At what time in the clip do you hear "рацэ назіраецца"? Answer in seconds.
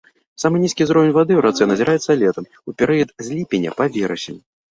1.47-2.17